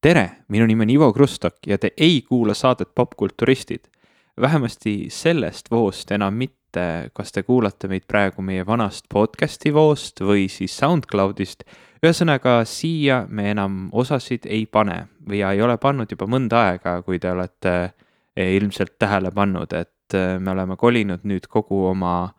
[0.00, 3.80] tere, minu nimi on Ivo Krustok ja te ei kuula saadet Popkulturistid.
[4.40, 10.48] vähemasti sellest voost enam mitte, kas te kuulate meid praegu meie vanast podcast'i voost või
[10.48, 11.64] siis SoundCloudist.
[12.02, 17.18] ühesõnaga, siia me enam osasid ei pane või ei ole pannud juba mõnda aega, kui
[17.18, 17.92] te olete
[18.36, 22.30] eh, ilmselt tähele pannud, et eh, me oleme kolinud nüüd kogu oma,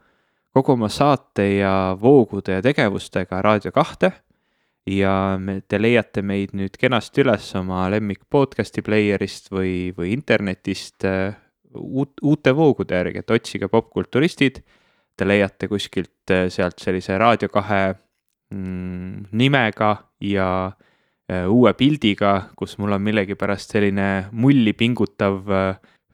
[0.54, 4.14] kogu oma saate ja voogude ja tegevustega Raadio kahte
[4.89, 11.05] ja me, te leiate meid nüüd kenasti üles oma lemmik podcast'i player'ist või, või internetist
[11.07, 11.38] äh,
[11.75, 14.61] uut, uute voogude järgi, et otsige popkulturistid.
[15.17, 17.81] Te leiate kuskilt äh, sealt sellise Raadio kahe
[18.53, 19.94] mm, nimega
[20.25, 25.44] ja äh, uue pildiga, kus mul on millegipärast selline mulli pingutav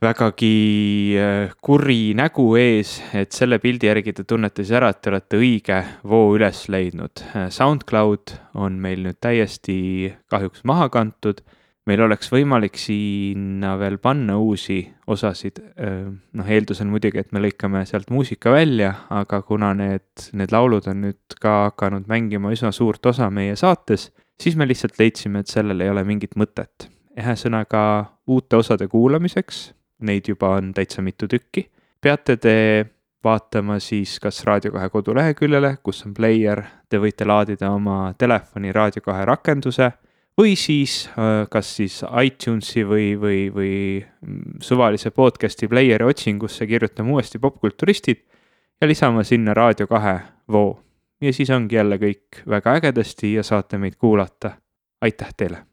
[0.01, 5.11] vägagi äh, kuri nägu ees, et selle pildi järgi te tunnete siis ära, et te
[5.11, 7.23] olete õige voo üles leidnud.
[7.31, 11.43] Äh, SoundCloud on meil nüüd täiesti kahjuks maha kantud.
[11.85, 17.83] meil oleks võimalik sinna veel panna uusi osasid, äh, noh eeldusel muidugi, et me lõikame
[17.85, 23.05] sealt muusika välja, aga kuna need, need laulud on nüüd ka hakanud mängima üsna suurt
[23.05, 24.09] osa meie saates,
[24.41, 26.89] siis me lihtsalt leidsime, et sellel ei ole mingit mõtet.
[27.15, 27.81] ühesõnaga
[28.27, 29.69] uute osade kuulamiseks
[30.01, 31.69] neid juba on täitsa mitu tükki.
[32.01, 32.85] peate te
[33.23, 39.01] vaatama siis kas Raadio kahe koduleheküljele, kus on player, te võite laadida oma telefoni Raadio
[39.05, 39.91] kahe rakenduse
[40.37, 43.75] või siis äh, kas siis iTunesi või, või, või
[44.61, 48.25] suvalise podcast'i player'i otsingusse kirjutame uuesti popkulturistid
[48.81, 50.19] ja lisama sinna Raadio kahe
[50.51, 50.81] voo.
[51.21, 54.51] ja siis ongi jälle kõik väga ägedasti ja saate meid kuulata.
[55.01, 55.65] aitäh teile